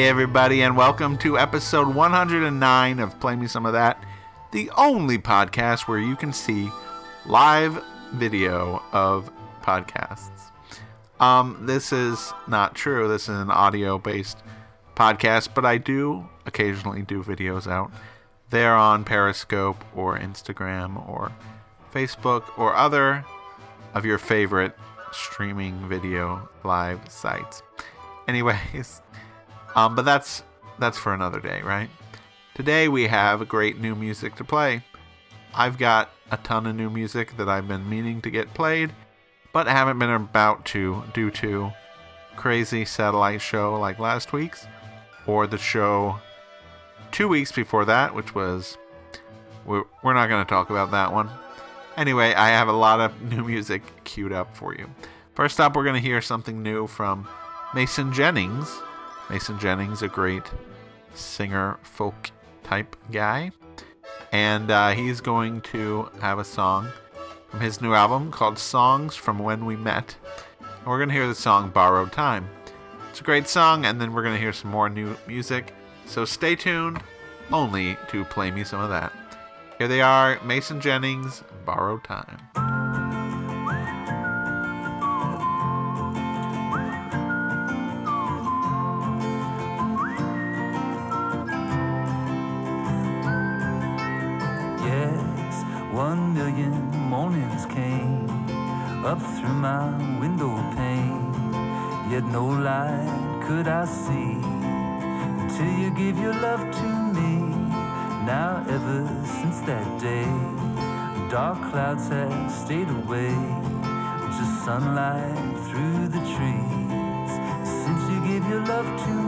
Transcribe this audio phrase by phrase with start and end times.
[0.00, 4.02] Hey, everybody, and welcome to episode 109 of Play Me Some of That,
[4.50, 6.70] the only podcast where you can see
[7.26, 10.52] live video of podcasts.
[11.20, 13.08] Um, this is not true.
[13.08, 14.38] This is an audio based
[14.96, 17.92] podcast, but I do occasionally do videos out.
[18.48, 21.30] They're on Periscope or Instagram or
[21.92, 23.26] Facebook or other
[23.92, 24.74] of your favorite
[25.12, 27.62] streaming video live sites.
[28.26, 29.02] Anyways,
[29.74, 30.42] um, but that's
[30.78, 31.90] that's for another day, right?
[32.54, 34.82] Today we have great new music to play.
[35.54, 38.92] I've got a ton of new music that I've been meaning to get played,
[39.52, 41.72] but haven't been about to due to
[42.36, 44.66] crazy satellite show like last week's,
[45.26, 46.18] or the show
[47.12, 48.78] two weeks before that, which was
[49.64, 51.30] we're, we're not going to talk about that one.
[51.96, 54.88] Anyway, I have a lot of new music queued up for you.
[55.34, 57.28] First up, we're going to hear something new from
[57.74, 58.70] Mason Jennings.
[59.30, 60.42] Mason Jennings, a great
[61.14, 62.30] singer, folk
[62.64, 63.52] type guy.
[64.32, 66.88] And uh, he's going to have a song
[67.48, 70.16] from his new album called Songs from When We Met.
[70.60, 72.48] And we're going to hear the song Borrowed Time.
[73.10, 75.74] It's a great song, and then we're going to hear some more new music.
[76.06, 77.02] So stay tuned
[77.52, 79.12] only to play me some of that.
[79.78, 82.69] Here they are Mason Jennings, Borrowed Time.
[99.10, 101.32] Up through my window pane.
[102.12, 104.34] Yet no light could I see
[105.52, 107.32] till you gave your love to me.
[108.32, 108.98] Now, ever
[109.36, 110.30] since that day,
[111.28, 113.34] dark clouds have stayed away.
[114.36, 117.32] Just sunlight through the trees
[117.82, 119.19] since you gave your love to me.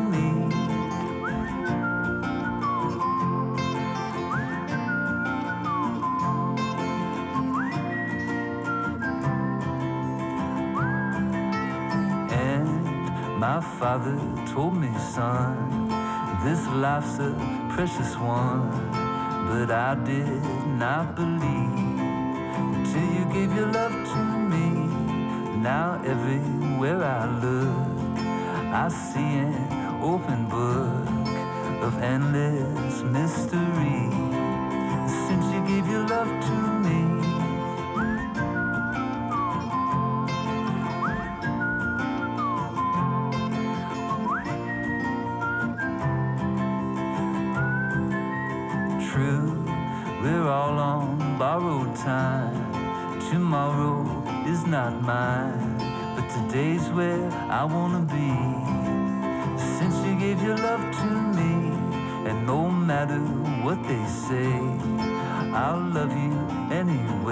[13.92, 14.18] Father
[14.54, 15.54] told me, son,
[16.44, 17.30] this life's a
[17.74, 18.70] precious one.
[19.48, 20.42] But I did
[20.82, 21.98] not believe
[22.72, 24.22] until you gave your love to
[24.52, 24.68] me.
[25.70, 28.18] Now everywhere I look,
[28.82, 34.04] I see an open book of endless mystery.
[35.24, 36.71] Since you gave your love to me.
[57.62, 58.30] I wanna be.
[59.76, 61.06] Since you gave your love to
[61.38, 61.52] me,
[62.28, 63.20] and no matter
[63.64, 64.50] what they say,
[65.54, 66.34] I'll love you
[66.80, 67.31] anyway.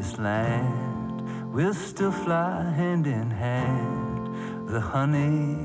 [0.00, 5.59] This land, we'll still fly hand in hand, the honey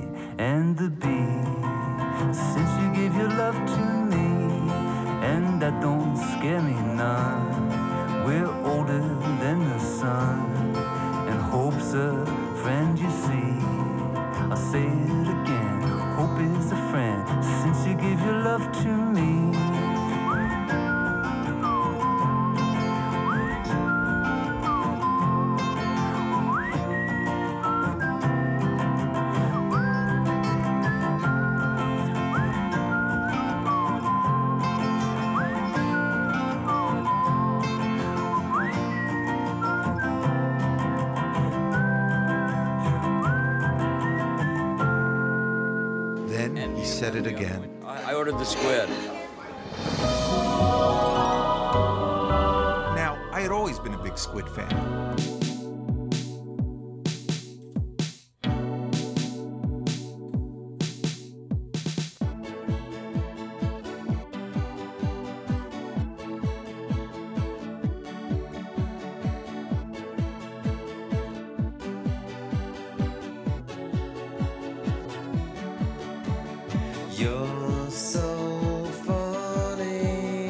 [77.17, 80.50] You're so funny.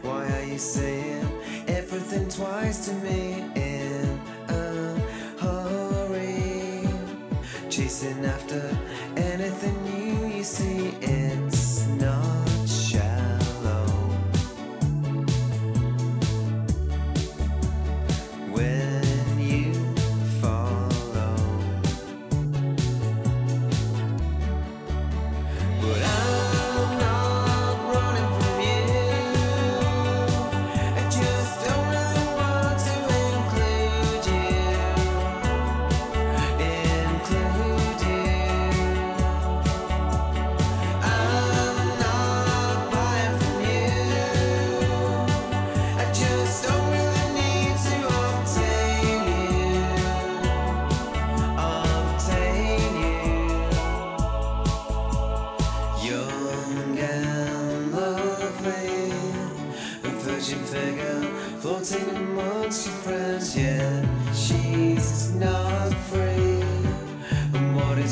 [0.00, 1.28] Why are you saying
[1.68, 3.49] everything twice to me?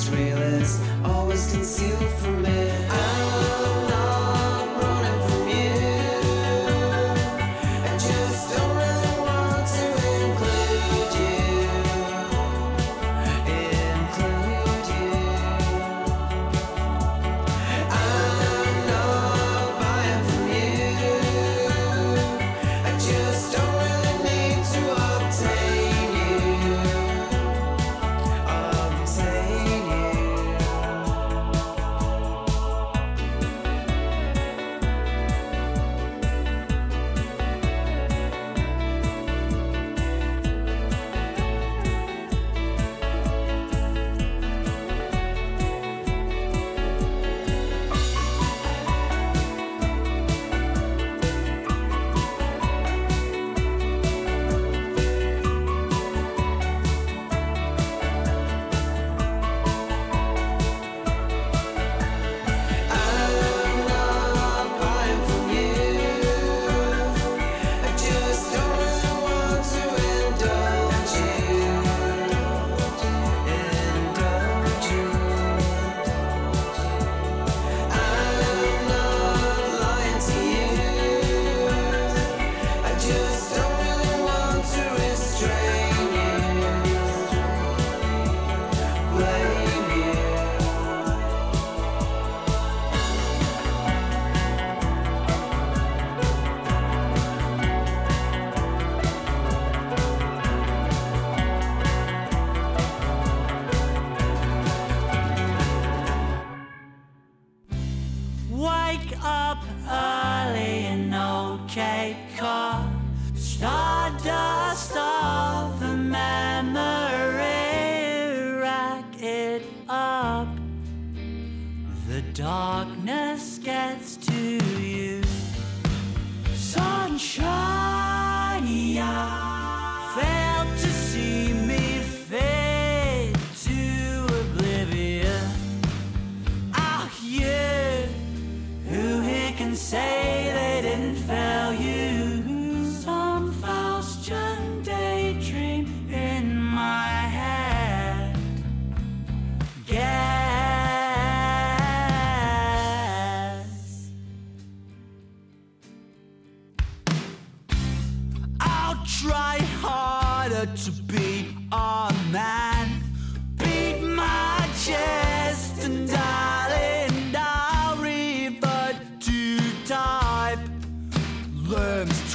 [0.08, 2.37] trailers, always concealed from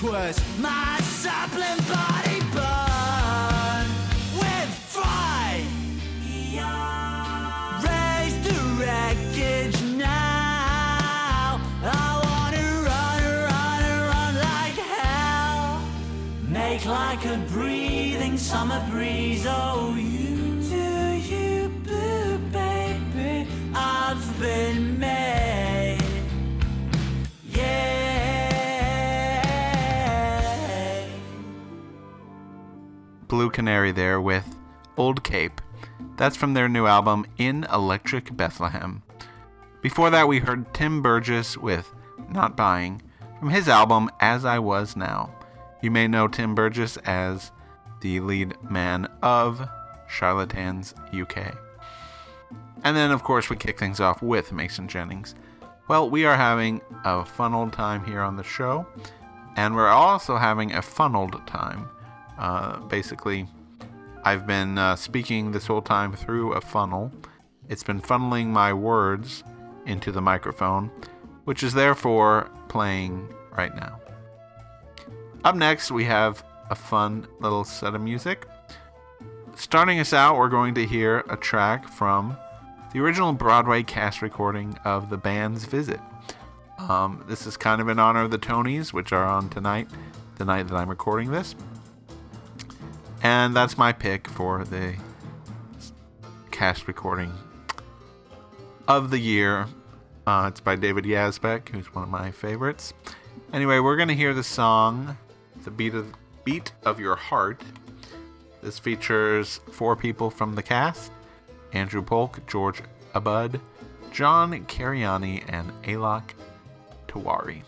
[0.03, 3.87] was my sapling body burn
[4.37, 5.65] with fright.
[7.87, 11.61] Raise the wreckage now.
[11.83, 15.81] I wanna run, run, run like hell.
[16.49, 19.45] Make like a breathing summer breeze.
[19.47, 19.72] Oh.
[33.43, 34.55] Blue Canary there with
[34.95, 35.59] Old Cape.
[36.15, 39.03] That's from their new album, In Electric Bethlehem.
[39.81, 41.93] Before that, we heard Tim Burgess with
[42.29, 43.01] Not Buying
[43.39, 45.35] from his album As I Was Now.
[45.81, 47.51] You may know Tim Burgess as
[47.99, 49.67] the lead man of
[50.07, 51.53] Charlatans UK.
[52.85, 55.35] And then, of course, we kick things off with Mason Jennings.
[55.89, 58.87] Well, we are having a fun old time here on the show,
[59.57, 61.89] and we're also having a funneled time.
[62.37, 63.47] Uh, basically,
[64.23, 67.11] I've been uh, speaking this whole time through a funnel.
[67.69, 69.43] It's been funneling my words
[69.85, 70.91] into the microphone,
[71.45, 73.99] which is therefore playing right now.
[75.43, 78.47] Up next, we have a fun little set of music.
[79.55, 82.37] Starting us out, we're going to hear a track from
[82.93, 85.99] the original Broadway cast recording of the band's visit.
[86.77, 89.89] Um, this is kind of in honor of the Tonys, which are on tonight,
[90.37, 91.55] the night that I'm recording this.
[93.23, 94.95] And that's my pick for the
[96.51, 97.31] cast recording
[98.85, 99.67] of the year.
[100.27, 102.93] Uh, it's by David Yazbek, who's one of my favorites.
[103.53, 105.17] Anyway, we're gonna hear the song
[105.63, 106.13] "The Beat of
[106.43, 107.63] Beat of Your Heart."
[108.61, 111.09] This features four people from the cast:
[111.71, 112.81] Andrew Polk, George
[113.15, 113.61] Abud,
[114.11, 116.31] John Cariani, and Alok
[117.07, 117.61] Tewari.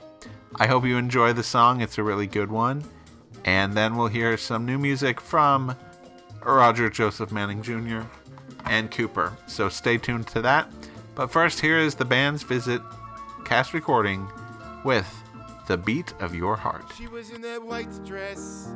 [0.57, 1.79] I hope you enjoy the song.
[1.79, 2.83] It's a really good one.
[3.45, 5.75] And then we'll hear some new music from
[6.43, 8.01] Roger Joseph Manning Jr.
[8.65, 9.37] and Cooper.
[9.47, 10.67] So stay tuned to that.
[11.13, 12.81] But first, here is the band's visit
[13.45, 14.27] cast recording
[14.83, 15.07] with
[15.67, 16.85] The Beat of Your Heart.
[16.97, 18.67] She was in a white dress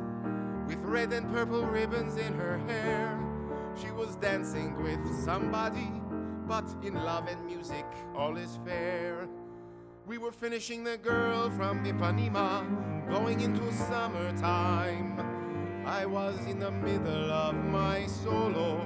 [0.68, 3.18] with red and purple ribbons in her hair.
[3.80, 5.90] She was dancing with somebody,
[6.46, 7.84] but in love and music,
[8.14, 9.28] all is fair.
[10.10, 15.20] We were finishing the girl from Ipanema, going into summertime.
[15.86, 18.78] I was in the middle of my solo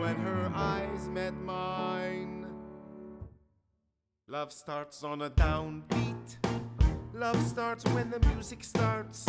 [0.00, 2.48] when her eyes met mine.
[4.26, 6.38] Love starts on a downbeat.
[7.14, 9.26] Love starts when the music starts.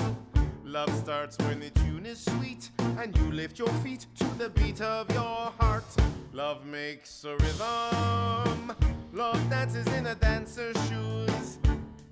[0.66, 4.82] Love starts when the tune is sweet and you lift your feet to the beat
[4.82, 5.86] of your heart.
[6.34, 8.89] Love makes a rhythm.
[9.12, 11.58] Love dances in a dancer's shoes.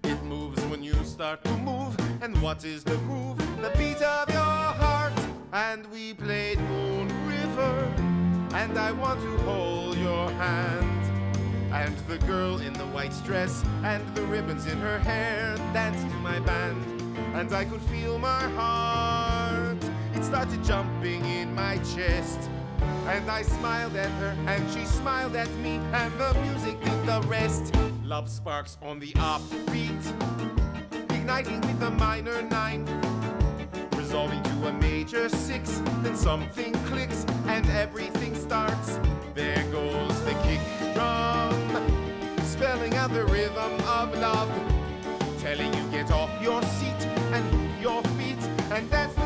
[0.03, 1.95] It moves when you start to move.
[2.23, 3.37] And what is the groove?
[3.61, 5.13] The beat of your heart.
[5.53, 7.93] And we played Moon River.
[8.55, 11.71] And I want to hold your hand.
[11.71, 16.15] And the girl in the white dress and the ribbons in her hair danced to
[16.17, 16.83] my band.
[17.35, 19.77] And I could feel my heart.
[20.15, 22.49] It started jumping in my chest.
[23.07, 27.22] And I smiled at her, and she smiled at me, and the music did the
[27.27, 27.74] rest.
[28.03, 30.03] Love sparks on the upbeat,
[31.12, 32.86] igniting with a minor nine,
[33.96, 35.81] resolving to a major six.
[36.03, 39.00] Then something clicks, and everything starts.
[39.34, 40.62] There goes the kick
[40.93, 41.53] drum,
[42.43, 44.50] spelling out the rhythm of love,
[45.39, 48.41] telling you get off your seat and move your feet
[48.72, 49.16] and dance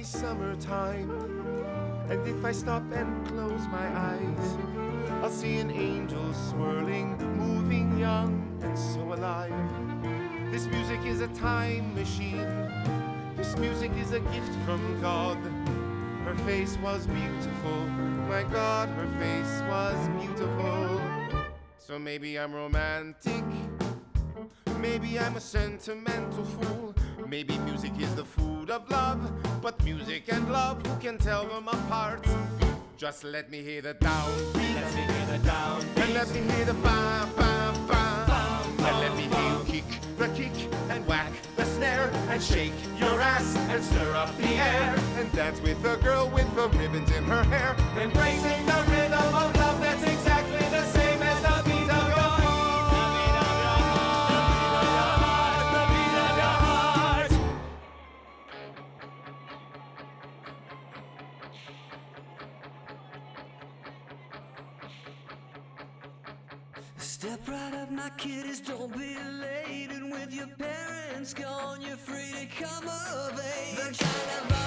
[0.00, 1.10] summertime,
[2.08, 4.56] and if I stop and close my eyes,
[5.22, 9.52] I'll see an angel swirling, moving young and so alive.
[10.50, 12.48] This music is a time machine.
[13.36, 15.38] This music is a gift from God.
[16.24, 17.86] Her face was beautiful.
[18.28, 21.00] My God, her face was beautiful.
[21.78, 23.44] So maybe I'm romantic.
[24.78, 26.94] Maybe I'm a sentimental fool.
[27.28, 29.30] Maybe music is the food of love.
[29.84, 32.24] Music and love, who can tell them apart?
[32.96, 34.74] Just let me hear the downbeat.
[34.74, 36.04] Let me hear the downbeat.
[36.04, 38.70] And let me hear the bam, bam, bam.
[38.78, 39.84] And let me hear you kick
[40.18, 40.52] the kick
[40.88, 45.60] and whack the snare and shake your ass and stir up the air and dance
[45.60, 47.74] with the girl with the ribbons in her hair.
[47.94, 50.11] and Embracing the rhythm of love that's exactly
[68.16, 69.90] kiddies, don't be late.
[69.90, 74.61] And with your parents gone, you're free to come of age.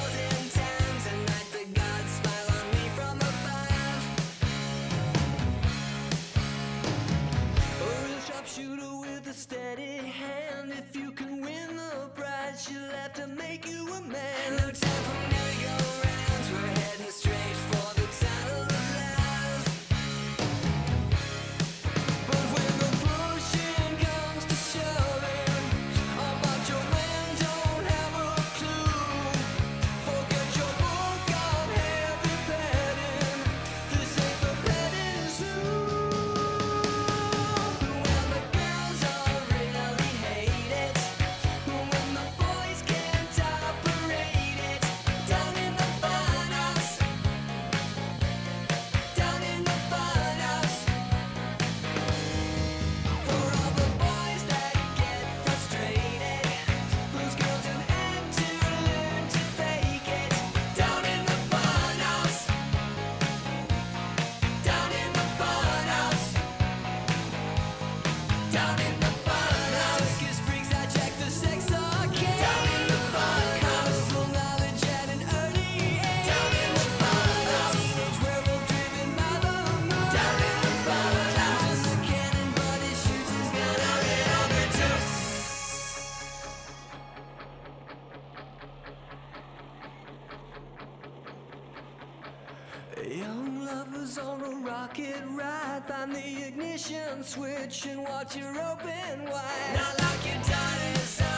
[94.96, 99.74] lock it find the ignition switch and watch her open wide.
[99.74, 101.34] Now lock your daughters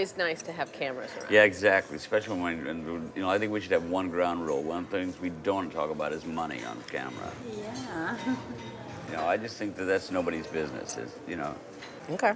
[0.00, 1.30] always nice to have cameras around.
[1.30, 1.96] Yeah, exactly.
[1.96, 4.62] Especially when, you know, I think we should have one ground rule.
[4.62, 7.30] One of the things we don't talk about is money on camera.
[7.58, 8.16] Yeah.
[9.10, 10.96] you know, I just think that that's nobody's business.
[10.96, 11.54] It's, you know.
[12.08, 12.32] Okay.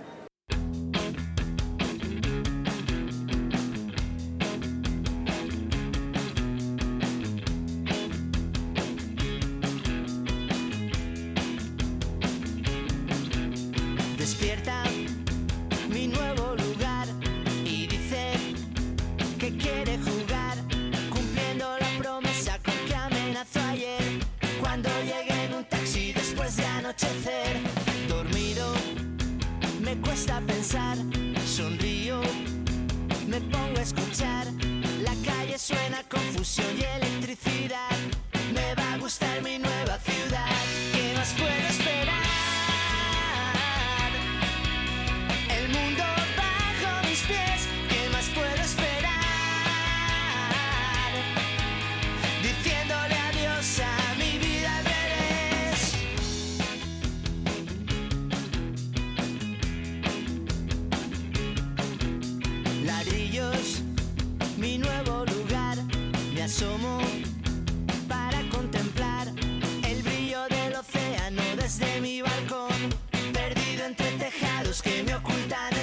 [74.40, 75.73] pájaros que me ocultan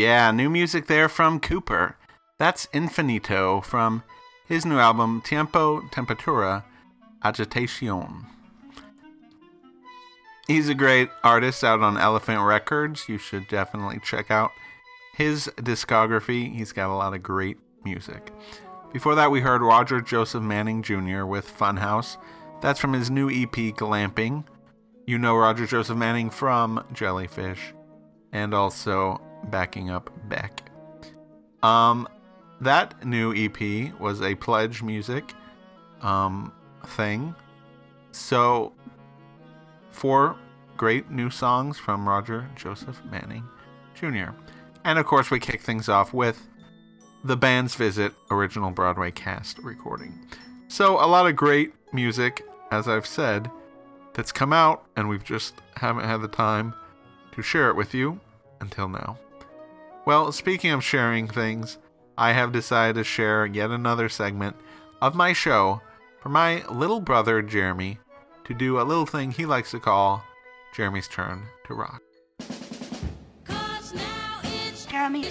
[0.00, 1.94] Yeah, new music there from Cooper.
[2.38, 4.02] That's Infinito from
[4.46, 6.64] his new album Tiempo Temperatura
[7.22, 8.24] Agitacion.
[10.46, 13.10] He's a great artist out on Elephant Records.
[13.10, 14.52] You should definitely check out
[15.16, 16.50] his discography.
[16.50, 18.32] He's got a lot of great music.
[18.94, 21.26] Before that, we heard Roger Joseph Manning Jr.
[21.26, 22.16] with Funhouse.
[22.62, 24.44] That's from his new EP, Glamping.
[25.06, 27.74] You know Roger Joseph Manning from Jellyfish
[28.32, 30.62] and also backing up Beck.
[31.62, 32.08] Um,
[32.60, 35.34] that new EP was a pledge music
[36.02, 36.52] um,
[36.86, 37.34] thing.
[38.12, 38.72] So,
[39.90, 40.36] four
[40.76, 43.44] great new songs from Roger Joseph Manning
[43.94, 44.32] Jr.
[44.84, 46.48] And of course, we kick things off with
[47.22, 50.26] the band's visit original Broadway cast recording.
[50.68, 53.50] So, a lot of great music, as I've said,
[54.14, 56.74] that's come out, and we've just haven't had the time
[57.32, 58.20] to share it with you
[58.60, 59.18] until now.
[60.06, 61.78] Well, speaking of sharing things,
[62.16, 64.56] I have decided to share yet another segment
[65.00, 65.82] of my show
[66.20, 67.98] for my little brother Jeremy
[68.44, 70.24] to do a little thing he likes to call
[70.74, 72.02] Jeremy's Turn to Rock.
[74.88, 75.24] Jeremy.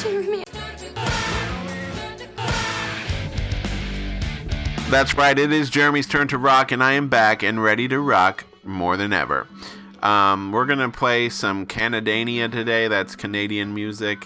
[0.00, 0.44] Jeremy.
[4.88, 7.98] That's right, it is Jeremy's turn to rock, and I am back and ready to
[8.00, 9.46] rock more than ever.
[10.06, 12.86] Um, we're gonna play some Canadania today.
[12.86, 14.24] That's Canadian music.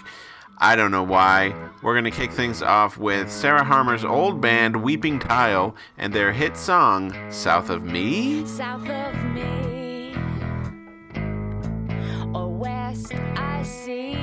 [0.59, 1.55] I don't know why.
[1.81, 6.55] We're gonna kick things off with Sarah Harmer's old band Weeping Tile and their hit
[6.55, 10.13] song "South of Me." South of me.
[12.31, 14.13] Or west, I see.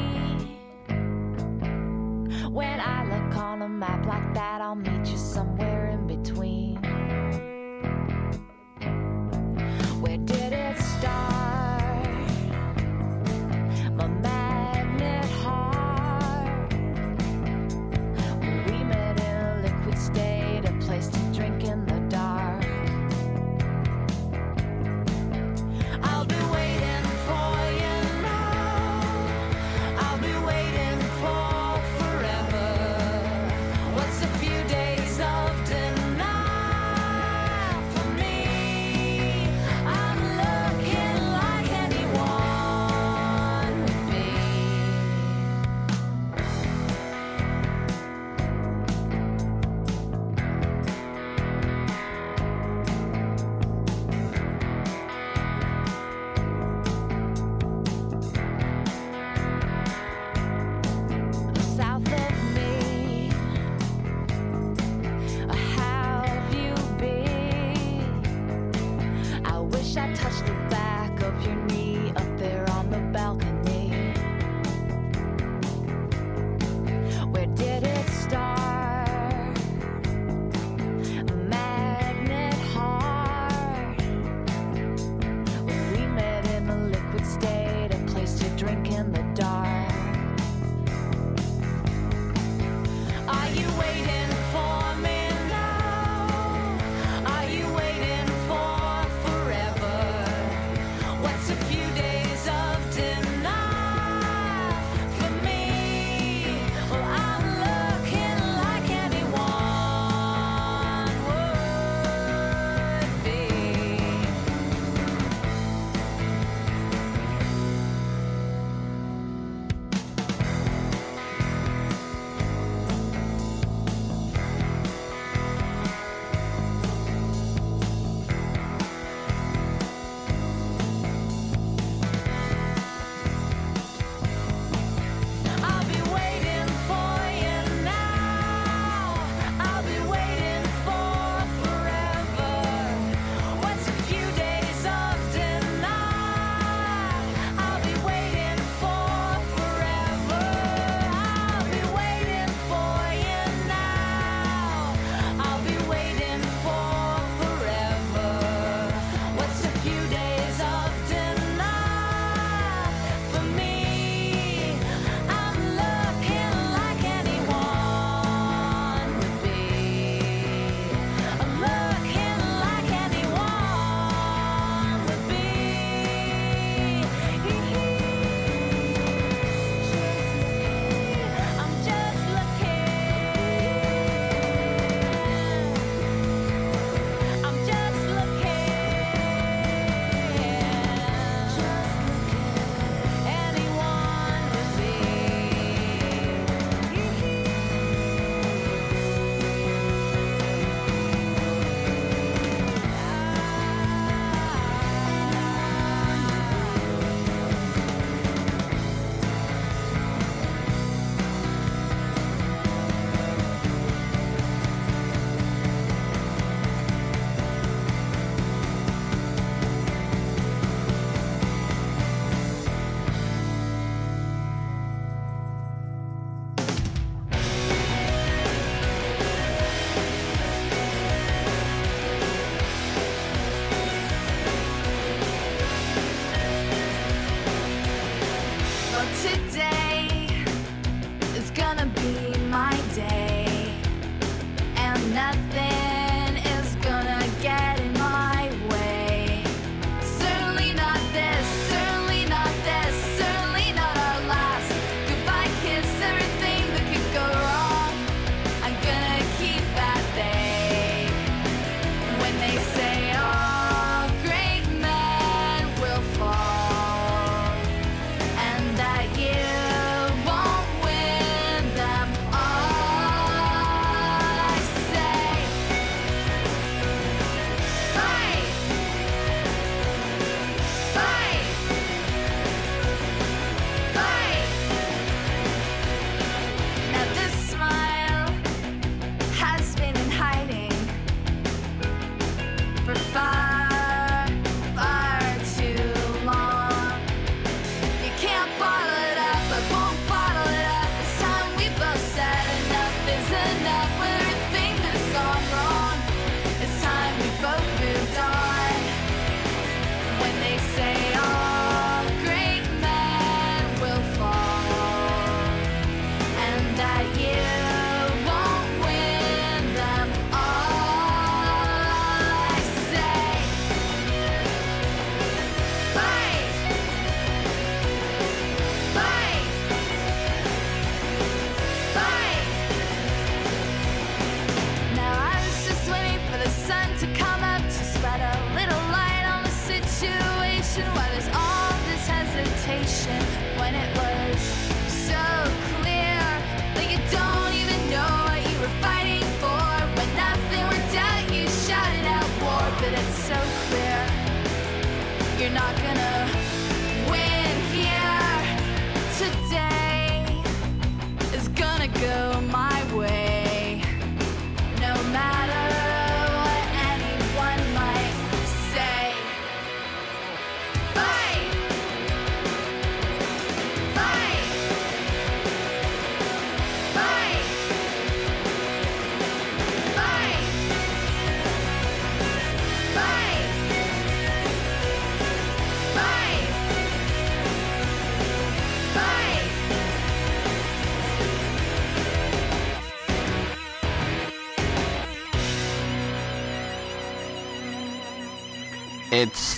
[2.49, 6.78] When I look on a map like that, I'll meet you somewhere in between.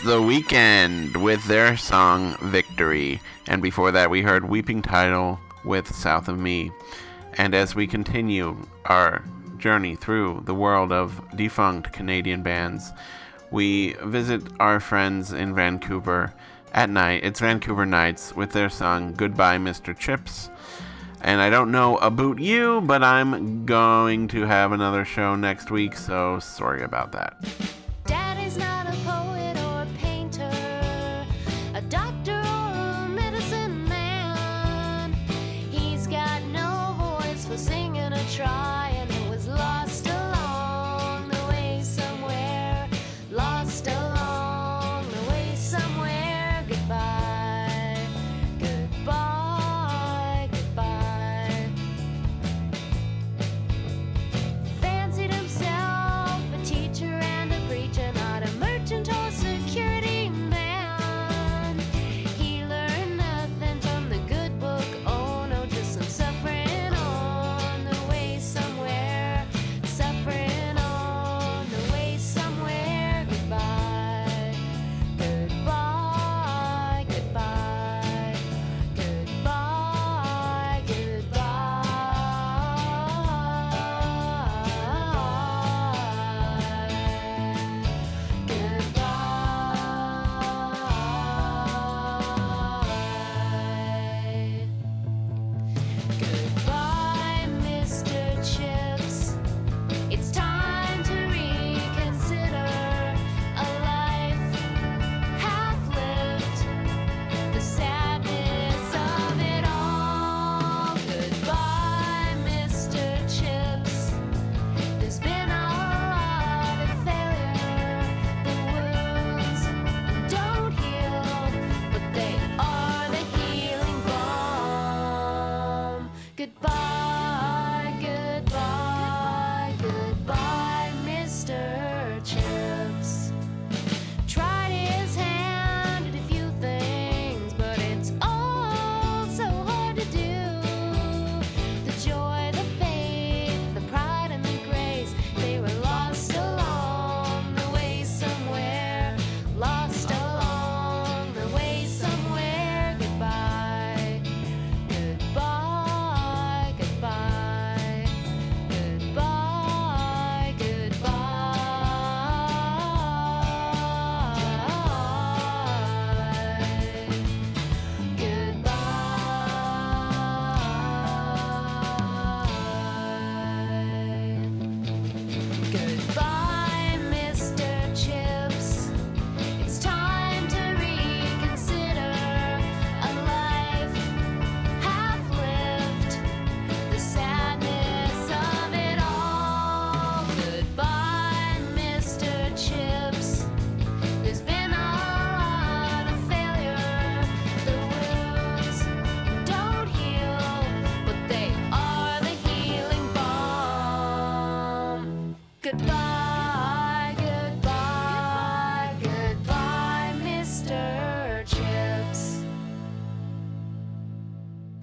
[0.02, 3.20] The Weekend with their song Victory.
[3.48, 6.72] And before that, we heard Weeping Tile with South of Me.
[7.34, 9.22] And as we continue our
[9.58, 12.92] journey through the world of defunct Canadian bands,
[13.50, 16.32] we visit our friends in Vancouver
[16.72, 17.22] at night.
[17.22, 19.96] It's Vancouver Nights with their song Goodbye, Mr.
[19.96, 20.48] Chips.
[21.20, 25.94] And I don't know about you, but I'm going to have another show next week,
[25.94, 27.36] so sorry about that.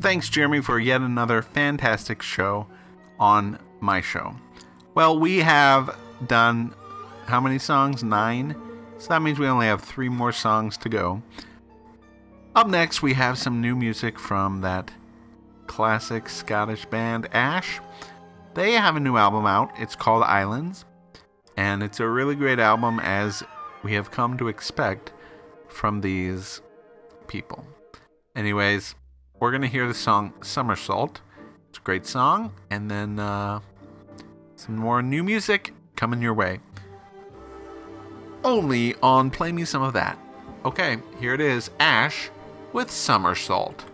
[0.08, 2.66] Thanks, Jeremy, for yet another fantastic show
[3.20, 4.38] on my show.
[4.96, 6.74] Well, we have done
[7.26, 8.06] how many songs?
[8.06, 8.56] Nine.
[9.00, 11.22] So that means we only have three more songs to go.
[12.56, 14.92] Up next, we have some new music from that
[15.68, 17.82] classic Scottish band Ash.
[18.54, 19.74] They have a new album out.
[19.78, 20.86] It's called Islands.
[21.58, 23.44] And it's a really great album, as
[23.84, 25.12] we have come to expect
[25.68, 26.62] from these
[27.28, 27.68] people.
[28.38, 28.96] Anyways,
[29.40, 31.22] we're going to hear the song Somersault.
[31.70, 32.54] It's a great song.
[32.70, 33.60] And then uh,
[34.56, 36.60] some more new music coming your way.
[38.44, 40.18] Only on Play Me Some of That.
[40.66, 42.30] Okay, here it is Ash
[42.74, 43.86] with Somersault.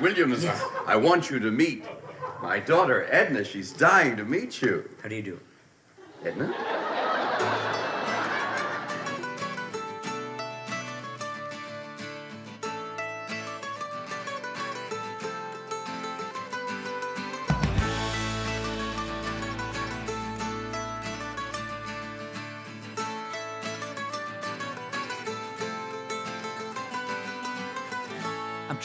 [0.00, 0.02] Mr.
[0.02, 0.46] Williams,
[0.86, 1.84] I want you to meet
[2.42, 3.44] my daughter Edna.
[3.44, 4.88] She's dying to meet you.
[5.02, 5.40] How do you do?
[6.24, 6.54] Edna?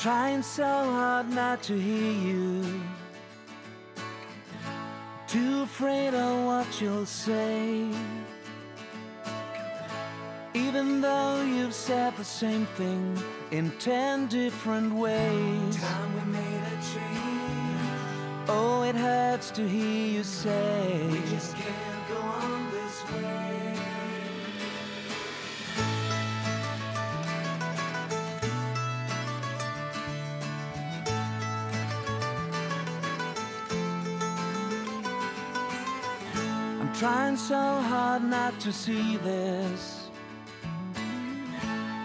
[0.05, 2.63] Trying so hard not to hear you.
[5.25, 7.89] Too afraid of what you'll say.
[10.53, 13.17] Even though you've said the same thing
[13.49, 15.75] in ten different ways.
[15.77, 17.89] Time we made a change.
[18.47, 21.07] Oh, it hurts to hear you say.
[21.11, 23.34] We just can't go on this way.
[37.47, 40.09] So hard not to see this,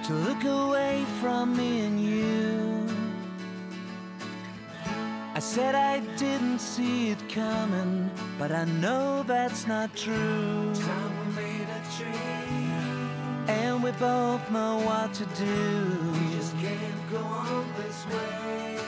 [0.05, 2.86] to look away from me and you.
[5.34, 10.74] I said I didn't see it coming, but I know that's not true.
[10.74, 16.12] Time we made a dream, and we both know what to do.
[16.12, 18.78] We just can't go on this way.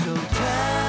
[0.00, 0.85] So turn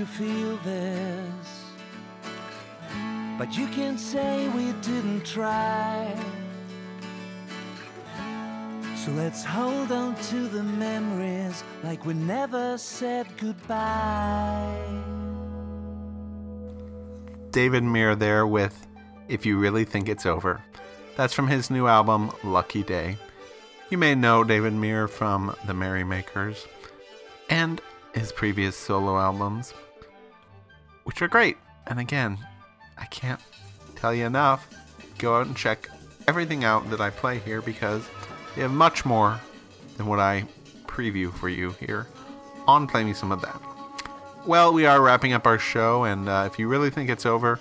[0.00, 1.64] to feel this.
[3.36, 6.18] But you can say we didn't try.
[8.96, 14.74] So let's hold on to the memories like we never said goodbye.
[17.50, 18.86] David Myhr there with
[19.28, 20.62] If You Really Think It's Over.
[21.16, 23.18] That's from his new album, Lucky Day.
[23.90, 26.66] You may know David Myhr from The Merrymakers
[27.50, 27.82] and
[28.14, 29.74] his previous solo albums,
[31.10, 31.56] which are great.
[31.88, 32.38] And again,
[32.96, 33.40] I can't
[33.96, 34.68] tell you enough.
[35.18, 35.90] Go out and check
[36.28, 38.08] everything out that I play here because
[38.54, 39.40] they have much more
[39.96, 40.44] than what I
[40.86, 42.06] preview for you here
[42.68, 43.60] on Play Me Some of That.
[44.46, 47.58] Well, we are wrapping up our show, and uh, if you really think it's over,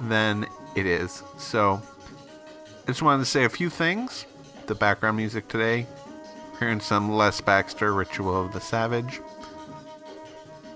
[0.00, 1.22] then it is.
[1.38, 1.80] So,
[2.82, 4.26] I just wanted to say a few things.
[4.66, 5.86] The background music today,
[6.58, 9.20] hearing some Les Baxter, Ritual of the Savage.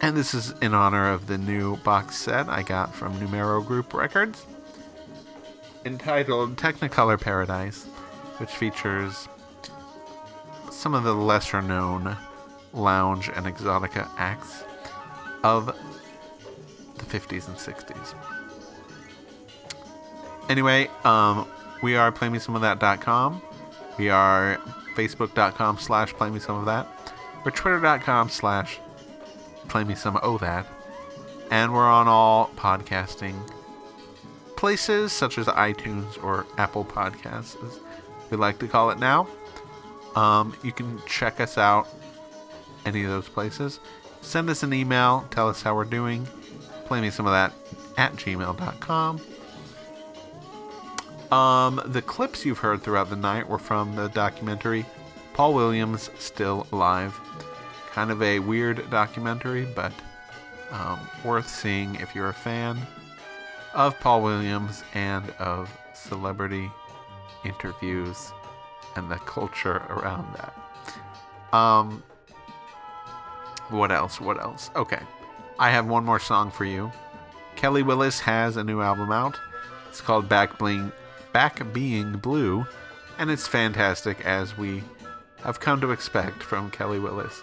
[0.01, 3.95] And this is in honor of the new box set I got from Numero Group
[3.95, 4.45] Records,
[5.85, 7.85] entitled Technicolor Paradise,
[8.39, 9.29] which features
[10.71, 12.17] some of the lesser known
[12.73, 14.65] lounge and exotica acts
[15.43, 15.67] of
[16.97, 18.15] the 50s and 60s.
[20.49, 21.49] Anyway, um,
[21.83, 23.43] we are playmesomeofthat.com.
[23.99, 24.61] We are
[24.95, 26.87] facebook.com slash playmesomeofthat.
[27.45, 28.79] We're twitter.com slash
[29.69, 30.67] playmesomeofthat.
[31.51, 33.37] And we're on all podcasting
[34.57, 37.79] places such as iTunes or Apple Podcasts, as
[38.31, 39.29] we like to call it now.
[40.17, 41.89] Um, you can check us out
[42.85, 43.81] any of those places.
[44.23, 46.27] Send us an email, tell us how we're doing.
[46.87, 47.53] Play me some of that
[47.97, 49.21] at gmail.com.
[51.31, 54.87] Um, the clips you've heard throughout the night were from the documentary
[55.35, 57.21] Paul Williams Still Alive.
[57.97, 59.91] Kind of a weird documentary, but
[60.71, 62.79] um, worth seeing if you're a fan
[63.73, 66.71] of Paul Williams and of celebrity
[67.43, 68.33] interviews
[68.97, 71.57] and the culture around that.
[71.57, 72.05] Um,
[73.71, 74.21] what else?
[74.21, 74.71] What else?
[74.77, 75.01] Okay.
[75.59, 76.93] I have one more song for you.
[77.55, 79.41] Kelly Willis has a new album out.
[79.89, 80.93] It's called Back Bling
[81.33, 82.67] Back Being Blue,
[83.17, 84.83] and it's fantastic as we
[85.45, 87.43] have come to expect from Kelly Willis.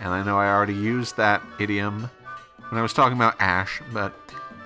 [0.00, 2.10] And I know I already used that idiom
[2.68, 4.12] when I was talking about Ash, but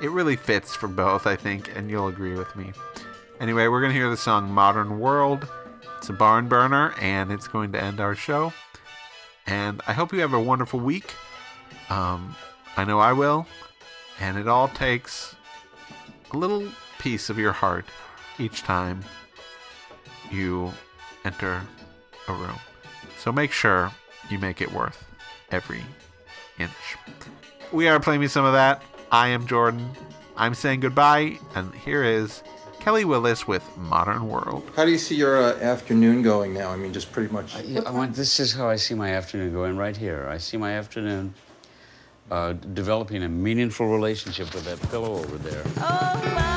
[0.02, 2.72] it really fits for both, I think, and you'll agree with me.
[3.40, 5.48] Anyway, we're going to hear the song Modern World.
[5.98, 8.52] It's a barn burner, and it's going to end our show.
[9.46, 11.14] And I hope you have a wonderful week.
[11.88, 12.36] Um,
[12.76, 13.46] I know I will.
[14.20, 15.34] And it all takes
[16.32, 16.68] a little
[16.98, 17.86] piece of your heart
[18.38, 19.04] each time
[20.30, 20.72] you
[21.24, 21.62] enter
[22.28, 22.58] a room.
[23.18, 23.92] So make sure
[24.30, 25.11] you make it worth
[25.52, 25.82] every
[26.58, 26.70] inch.
[27.72, 28.82] We are playing me some of that.
[29.10, 29.90] I am Jordan.
[30.36, 32.42] I'm saying goodbye, and here is
[32.80, 34.68] Kelly Willis with Modern World.
[34.74, 36.70] How do you see your uh, afternoon going now?
[36.70, 37.54] I mean, just pretty much.
[37.62, 40.26] Yeah, I want, this is how I see my afternoon going right here.
[40.28, 41.34] I see my afternoon
[42.30, 45.62] uh, developing a meaningful relationship with that pillow over there.
[45.76, 46.51] Oh, modern